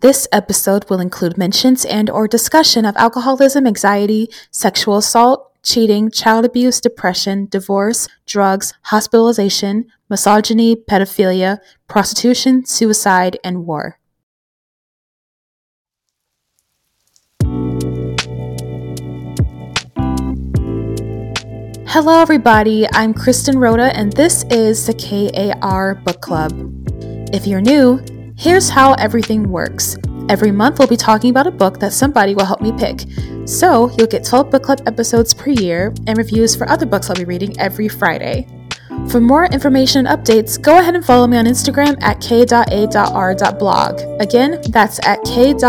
[0.00, 6.44] This episode will include mentions and or discussion of alcoholism, anxiety, sexual assault, cheating, child
[6.44, 13.98] abuse, depression, divorce, drugs, hospitalization, misogyny, pedophilia, prostitution, suicide, and war.
[21.86, 22.86] Hello, everybody.
[22.94, 26.52] I'm Kristen Rhoda, and this is the KAR Book Club.
[27.34, 28.02] If you're new,
[28.42, 29.96] here's how everything works.
[30.28, 33.04] Every month, we'll be talking about a book that somebody will help me pick.
[33.46, 37.14] So, you'll get 12 book club episodes per year and reviews for other books I'll
[37.14, 38.48] be reading every Friday.
[39.08, 44.00] For more information and updates, go ahead and follow me on Instagram at k.a.r.blog.
[44.20, 45.64] Again, that's at k.a.r.blog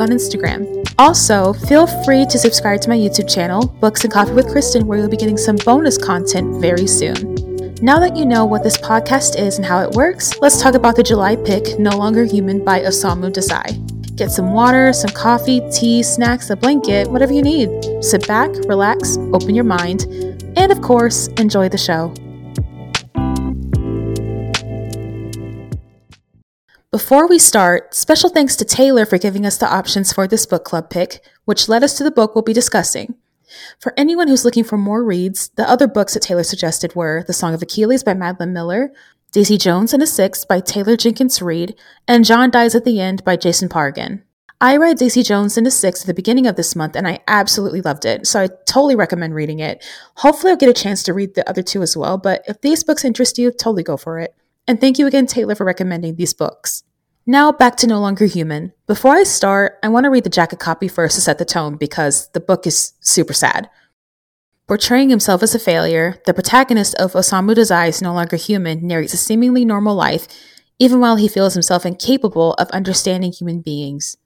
[0.00, 0.94] on Instagram.
[0.98, 4.98] Also, feel free to subscribe to my YouTube channel, Books and Coffee with Kristen, where
[4.98, 7.37] you'll be getting some bonus content very soon.
[7.80, 10.96] Now that you know what this podcast is and how it works, let's talk about
[10.96, 14.16] the July pick, No Longer Human by Osamu Dazai.
[14.16, 17.70] Get some water, some coffee, tea, snacks, a blanket, whatever you need.
[18.02, 20.06] Sit back, relax, open your mind,
[20.56, 22.12] and of course, enjoy the show.
[26.90, 30.64] Before we start, special thanks to Taylor for giving us the options for this book
[30.64, 33.14] club pick, which led us to the book we'll be discussing.
[33.78, 37.32] For anyone who's looking for more reads, the other books that Taylor suggested were The
[37.32, 38.92] Song of Achilles by Madeline Miller,
[39.30, 41.74] Daisy Jones and a Six by Taylor Jenkins Reid,
[42.06, 44.22] and John Dies at the End by Jason Pargin.
[44.60, 47.20] I read Daisy Jones and a Six at the beginning of this month and I
[47.28, 49.84] absolutely loved it, so I totally recommend reading it.
[50.16, 52.82] Hopefully, I'll get a chance to read the other two as well, but if these
[52.82, 54.34] books interest you, totally go for it.
[54.66, 56.82] And thank you again, Taylor, for recommending these books.
[57.30, 58.72] Now back to No Longer Human.
[58.86, 61.76] Before I start, I want to read the jacket copy first to set the tone
[61.76, 63.68] because the book is super sad.
[64.66, 69.18] Portraying himself as a failure, the protagonist of Osamu Dazai's No Longer Human narrates a
[69.18, 70.26] seemingly normal life,
[70.78, 74.16] even while he feels himself incapable of understanding human beings.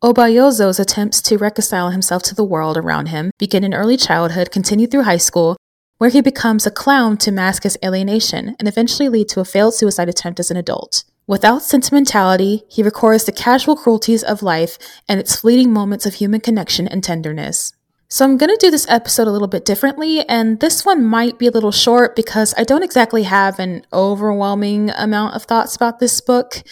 [0.00, 4.50] Oba Yozo's attempts to reconcile himself to the world around him begin in early childhood,
[4.50, 5.58] continue through high school,
[5.98, 9.74] where he becomes a clown to mask his alienation, and eventually lead to a failed
[9.74, 11.04] suicide attempt as an adult.
[11.30, 14.76] Without sentimentality, he records the casual cruelties of life
[15.08, 17.72] and its fleeting moments of human connection and tenderness.
[18.08, 21.38] So, I'm going to do this episode a little bit differently, and this one might
[21.38, 26.00] be a little short because I don't exactly have an overwhelming amount of thoughts about
[26.00, 26.64] this book.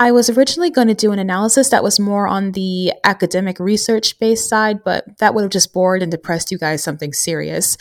[0.00, 4.18] I was originally going to do an analysis that was more on the academic research
[4.18, 7.76] based side, but that would have just bored and depressed you guys something serious.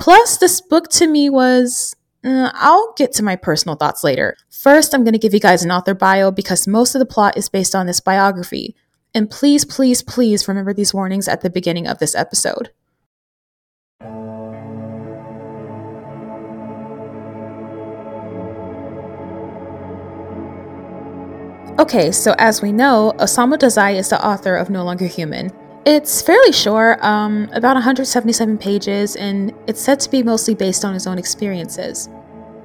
[0.00, 1.94] Plus, this book to me was.
[2.24, 4.36] Uh, I'll get to my personal thoughts later.
[4.50, 7.36] First, I'm going to give you guys an author bio because most of the plot
[7.36, 8.74] is based on this biography.
[9.14, 12.70] And please, please, please remember these warnings at the beginning of this episode.
[21.78, 25.52] Okay, so as we know, Osamu Dazai is the author of No Longer Human.
[25.86, 30.94] It's fairly short, um, about 177 pages, and it's said to be mostly based on
[30.94, 32.08] his own experiences.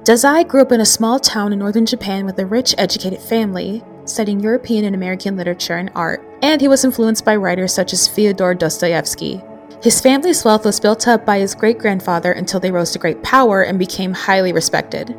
[0.04, 3.84] Dazai grew up in a small town in northern Japan with a rich, educated family,
[4.06, 8.08] studying European and American literature and art, and he was influenced by writers such as
[8.08, 9.42] Fyodor Dostoevsky.
[9.82, 13.22] His family's wealth was built up by his great grandfather until they rose to great
[13.22, 15.14] power and became highly respected.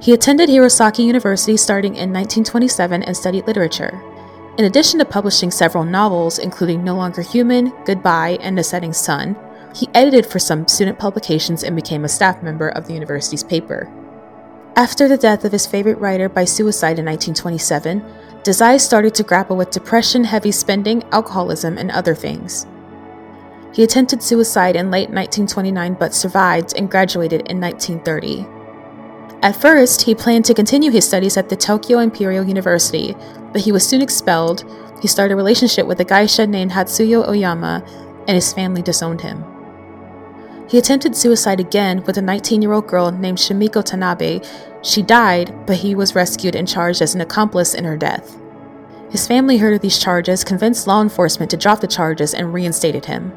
[0.00, 4.00] He attended Hirosaki University starting in 1927 and studied literature.
[4.56, 9.36] In addition to publishing several novels, including No Longer Human, Goodbye, and The Setting Sun,
[9.78, 13.88] he edited for some student publications and became a staff member of the university's paper.
[14.74, 18.02] After the death of his favorite writer by suicide in 1927,
[18.42, 22.66] Dazai started to grapple with depression, heavy spending, alcoholism, and other things.
[23.72, 28.46] He attempted suicide in late 1929 but survived and graduated in 1930.
[29.42, 33.14] At first, he planned to continue his studies at the Tokyo Imperial University,
[33.52, 34.64] but he was soon expelled.
[35.00, 37.84] He started a relationship with a geisha named Hatsuyo Oyama,
[38.26, 39.44] and his family disowned him.
[40.68, 44.46] He attempted suicide again with a 19 year old girl named Shimeko Tanabe.
[44.82, 48.36] She died, but he was rescued and charged as an accomplice in her death.
[49.10, 53.06] His family heard of these charges, convinced law enforcement to drop the charges, and reinstated
[53.06, 53.32] him.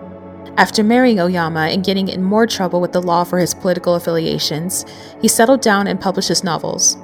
[0.57, 4.86] After marrying Oyama and getting in more trouble with the law for his political affiliations,
[5.22, 6.98] he settled down and published his novels.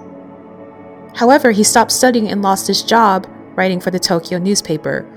[1.16, 3.26] However, he stopped studying and lost his job
[3.56, 5.08] writing for the Tokyo newspaper.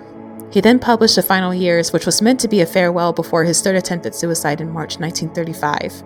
[0.51, 3.63] He then published The Final Years, which was meant to be a farewell before his
[3.63, 6.03] third attempt at suicide in March 1935.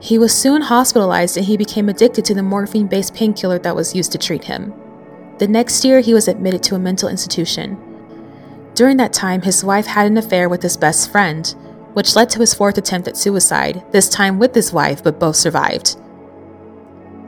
[0.00, 3.94] He was soon hospitalized and he became addicted to the morphine based painkiller that was
[3.94, 4.74] used to treat him.
[5.38, 7.78] The next year, he was admitted to a mental institution.
[8.74, 11.46] During that time, his wife had an affair with his best friend,
[11.94, 15.36] which led to his fourth attempt at suicide, this time with his wife, but both
[15.36, 15.96] survived.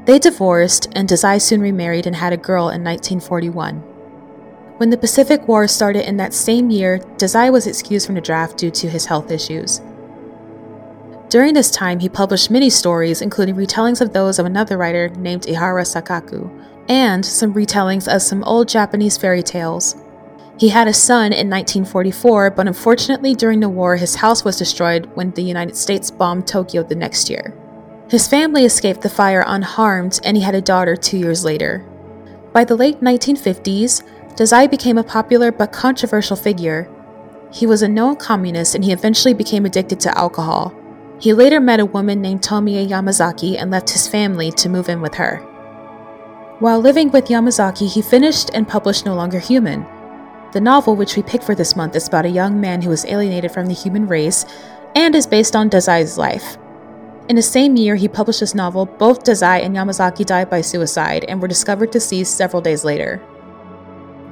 [0.04, 3.91] They divorced, and Dazai soon remarried and had a girl in 1941.
[4.82, 8.56] When the Pacific War started in that same year, Dazai was excused from the draft
[8.56, 9.80] due to his health issues.
[11.28, 15.42] During this time, he published many stories, including retellings of those of another writer named
[15.42, 16.50] Ihara Saikaku,
[16.88, 19.94] and some retellings of some old Japanese fairy tales.
[20.58, 25.08] He had a son in 1944, but unfortunately, during the war, his house was destroyed
[25.14, 27.56] when the United States bombed Tokyo the next year.
[28.10, 31.86] His family escaped the fire unharmed, and he had a daughter two years later.
[32.52, 34.02] By the late 1950s,
[34.36, 36.88] Dazai became a popular but controversial figure.
[37.50, 40.74] He was a known communist and he eventually became addicted to alcohol.
[41.20, 45.02] He later met a woman named Tomie Yamazaki and left his family to move in
[45.02, 45.36] with her.
[46.60, 49.84] While living with Yamazaki, he finished and published No Longer Human.
[50.52, 53.04] The novel, which we picked for this month, is about a young man who is
[53.04, 54.46] alienated from the human race
[54.94, 56.56] and is based on Dazai's life.
[57.28, 61.24] In the same year he published this novel, both Dazai and Yamazaki died by suicide
[61.28, 63.20] and were discovered deceased several days later.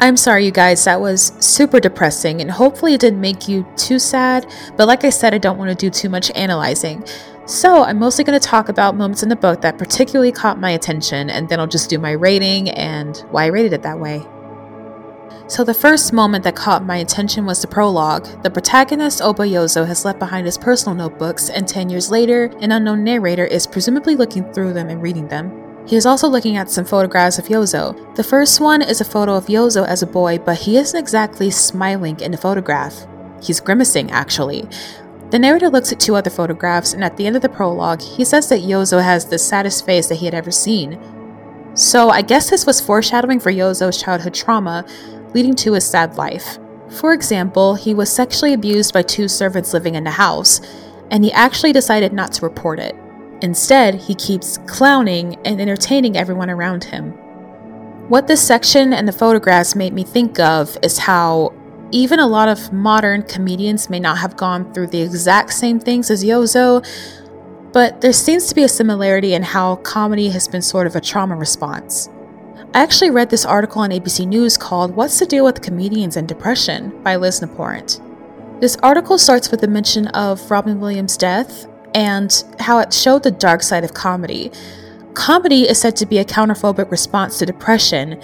[0.02, 3.99] I'm sorry, you guys, that was super depressing, and hopefully it didn't make you too
[3.99, 7.05] sad, but like I said, I don't want to do too much analyzing.
[7.44, 10.70] So, I'm mostly going to talk about moments in the book that particularly caught my
[10.70, 14.26] attention, and then I'll just do my rating and why I rated it that way.
[15.49, 18.43] So, the first moment that caught my attention was the prologue.
[18.43, 22.73] The protagonist, Oba Yozo, has left behind his personal notebooks, and 10 years later, an
[22.73, 25.59] unknown narrator is presumably looking through them and reading them.
[25.90, 28.14] He is also looking at some photographs of Yozo.
[28.14, 31.50] The first one is a photo of Yozo as a boy, but he isn't exactly
[31.50, 33.08] smiling in the photograph.
[33.42, 34.69] He's grimacing, actually.
[35.31, 38.25] The narrator looks at two other photographs, and at the end of the prologue, he
[38.25, 40.96] says that Yozo has the saddest face that he had ever seen.
[41.75, 44.87] So I guess this was foreshadowing for Yozo's childhood trauma,
[45.34, 46.58] leading to his sad life.
[46.88, 50.60] For example, he was sexually abused by two servants living in the house,
[51.10, 52.94] and he actually decided not to report it.
[53.42, 57.12] Instead, he keeps clowning and entertaining everyone around him.
[58.08, 61.54] What this section and the photographs made me think of is how
[61.92, 66.10] even a lot of modern comedians may not have gone through the exact same things
[66.10, 66.84] as Yozo,
[67.72, 71.00] but there seems to be a similarity in how comedy has been sort of a
[71.00, 72.08] trauma response.
[72.75, 76.28] I actually read this article on ABC News called What's the Deal with Comedians and
[76.28, 78.00] Depression by Liz Neporent.
[78.60, 83.31] This article starts with a mention of Robin Williams' death and how it showed the
[83.31, 84.50] dark side of comedy.
[85.14, 88.20] Comedy is said to be a counterphobic response to depression,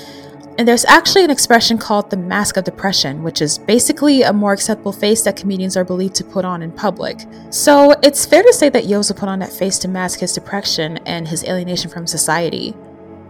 [0.59, 4.53] and there's actually an expression called the mask of depression, which is basically a more
[4.53, 7.21] acceptable face that comedians are believed to put on in public.
[7.51, 10.97] So it's fair to say that Yozo put on that face to mask his depression
[10.99, 12.75] and his alienation from society.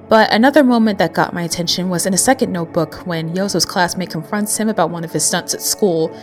[0.09, 4.11] But another moment that got my attention was in a second notebook when Yozo's classmate
[4.11, 6.17] confronts him about one of his stunts at school,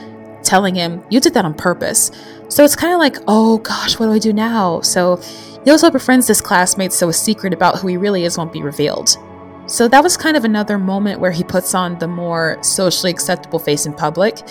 [0.53, 2.11] telling him, You did that on purpose.
[2.47, 4.81] So it's kind of like, Oh gosh, what do I do now?
[4.81, 5.17] So
[5.65, 9.17] Yozo befriends this classmate so a secret about who he really is won't be revealed.
[9.65, 13.57] So that was kind of another moment where he puts on the more socially acceptable
[13.57, 14.41] face in public,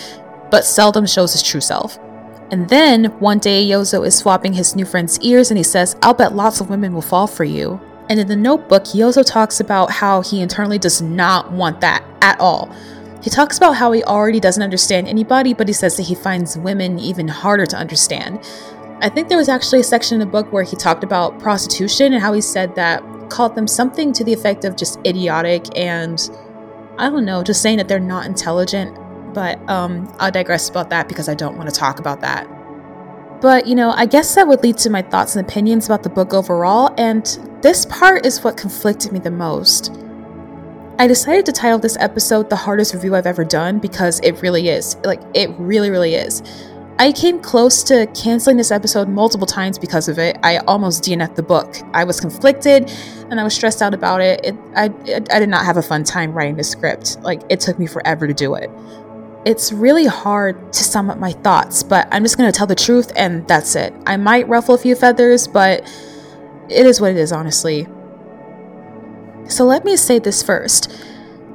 [0.51, 1.97] but seldom shows his true self.
[2.51, 6.13] And then one day, Yozo is swapping his new friend's ears and he says, I'll
[6.13, 7.79] bet lots of women will fall for you.
[8.09, 12.03] And in the notebook, he also talks about how he internally does not want that
[12.21, 12.75] at all.
[13.23, 16.57] He talks about how he already doesn't understand anybody, but he says that he finds
[16.57, 18.45] women even harder to understand.
[18.99, 22.11] I think there was actually a section in the book where he talked about prostitution
[22.13, 26.29] and how he said that called them something to the effect of just idiotic and
[26.97, 28.97] I don't know, just saying that they're not intelligent.
[29.33, 32.45] But um, I'll digress about that because I don't want to talk about that.
[33.41, 36.09] But, you know, I guess that would lead to my thoughts and opinions about the
[36.09, 37.25] book overall, and
[37.61, 40.02] this part is what conflicted me the most.
[40.99, 44.69] I decided to title this episode the hardest review I've ever done because it really
[44.69, 44.95] is.
[45.03, 46.43] Like, it really, really is.
[46.99, 50.37] I came close to canceling this episode multiple times because of it.
[50.43, 51.75] I almost DNF'd the book.
[51.93, 52.91] I was conflicted
[53.31, 54.45] and I was stressed out about it.
[54.45, 57.19] it I, it, I did not have a fun time writing the script.
[57.21, 58.69] Like, it took me forever to do it
[59.45, 62.75] it's really hard to sum up my thoughts, but I'm just going to tell the
[62.75, 63.93] truth and that's it.
[64.07, 65.81] I might ruffle a few feathers, but
[66.69, 67.87] it is what it is, honestly.
[69.47, 70.91] So let me say this first.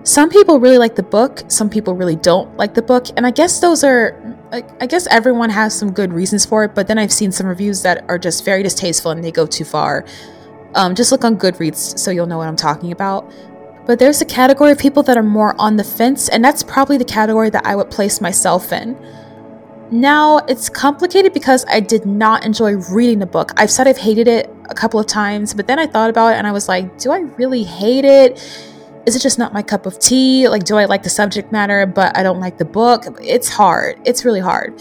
[0.05, 3.31] Some people really like the book, some people really don't like the book, and I
[3.31, 7.13] guess those are I, guess everyone has some good reasons for it, but then I've
[7.13, 10.07] seen some reviews that are just very distasteful and they go too far.
[10.75, 13.31] Um, just look on Goodreads so you'll know what I'm talking about.
[13.87, 16.99] But there's a category of people that are more on the fence, and that's probably
[16.99, 18.97] the category that I would place myself in.
[19.91, 23.53] Now, it's complicated because I did not enjoy reading the book.
[23.57, 26.37] I've said I've hated it a couple of times, but then I thought about it
[26.37, 28.39] and I was like, do I really hate it?
[29.07, 30.49] Is it just not my cup of tea?
[30.49, 33.05] Like, do I like the subject matter, but I don't like the book?
[33.23, 33.99] It's hard.
[34.05, 34.79] It's really hard.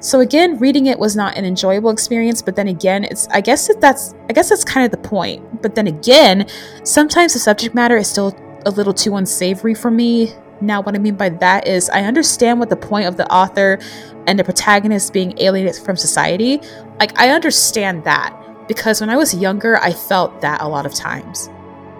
[0.00, 3.68] So again, reading it was not an enjoyable experience, but then again, it's I guess
[3.68, 5.62] that that's I guess that's kind of the point.
[5.62, 6.48] But then again,
[6.82, 8.36] sometimes the subject matter is still
[8.66, 10.32] a little too unsavory for me.
[10.60, 13.78] Now, what I mean by that is I understand what the point of the author
[14.26, 16.60] and the protagonist being alienated from society.
[16.98, 18.36] Like I understand that
[18.68, 21.50] because when I was younger, I felt that a lot of times.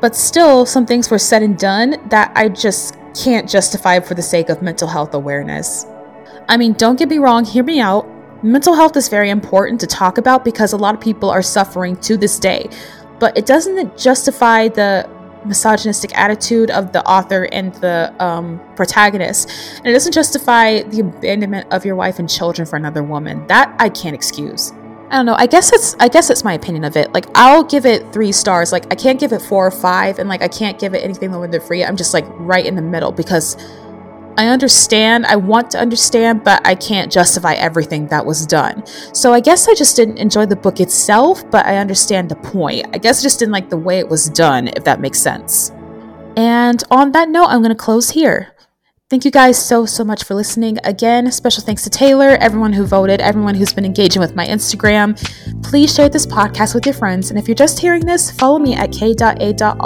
[0.00, 4.22] But still, some things were said and done that I just can't justify for the
[4.22, 5.86] sake of mental health awareness.
[6.48, 8.08] I mean, don't get me wrong, hear me out.
[8.42, 11.96] Mental health is very important to talk about because a lot of people are suffering
[11.98, 12.68] to this day,
[13.20, 15.08] but it doesn't justify the
[15.44, 19.48] misogynistic attitude of the author and the um, protagonist.
[19.78, 23.46] And it doesn't justify the abandonment of your wife and children for another woman.
[23.46, 24.72] That I can't excuse.
[25.12, 25.36] I don't know.
[25.36, 27.12] I guess it's I guess it's my opinion of it.
[27.12, 28.72] Like I'll give it three stars.
[28.72, 31.30] Like I can't give it four or five, and like I can't give it anything
[31.30, 31.84] lower than three.
[31.84, 33.58] I'm just like right in the middle because
[34.38, 38.86] I understand, I want to understand, but I can't justify everything that was done.
[39.12, 42.86] So I guess I just didn't enjoy the book itself, but I understand the point.
[42.94, 45.70] I guess I just didn't like the way it was done, if that makes sense.
[46.38, 48.51] And on that note, I'm going to close here.
[49.12, 50.78] Thank you guys so, so much for listening.
[50.84, 55.20] Again, special thanks to Taylor, everyone who voted, everyone who's been engaging with my Instagram.
[55.62, 57.28] Please share this podcast with your friends.
[57.28, 59.76] And if you're just hearing this, follow me at k.a.r.blog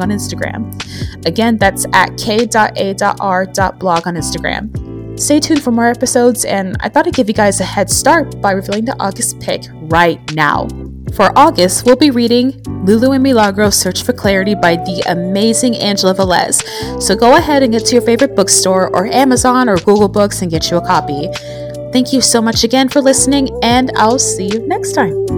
[0.00, 1.26] on Instagram.
[1.26, 5.18] Again, that's at k.a.r.blog on Instagram.
[5.18, 8.40] Stay tuned for more episodes, and I thought I'd give you guys a head start
[8.40, 10.68] by revealing the August pick right now.
[11.14, 16.14] For August, we'll be reading Lulu and Milagro Search for Clarity by the amazing Angela
[16.14, 16.62] Velez.
[17.02, 20.50] So go ahead and get to your favorite bookstore or Amazon or Google Books and
[20.50, 21.28] get you a copy.
[21.92, 25.37] Thank you so much again for listening, and I'll see you next time.